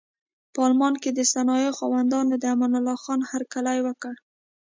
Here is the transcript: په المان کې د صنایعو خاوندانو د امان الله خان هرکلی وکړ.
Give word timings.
په 0.53 0.59
المان 0.69 0.93
کې 1.01 1.09
د 1.13 1.19
صنایعو 1.33 1.75
خاوندانو 1.79 2.33
د 2.37 2.43
امان 2.53 2.73
الله 2.79 2.97
خان 3.03 3.19
هرکلی 3.31 3.79
وکړ. 3.83 4.13